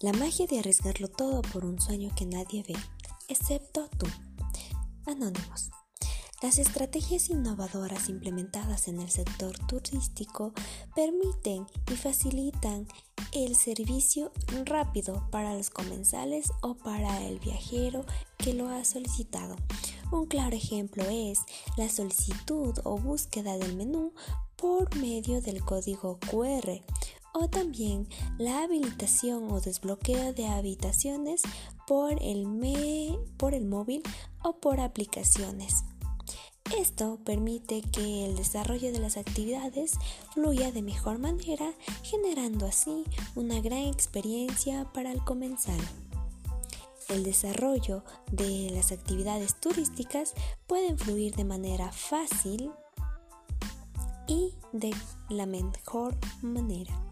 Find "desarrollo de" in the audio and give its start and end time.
38.36-38.98, 47.22-48.70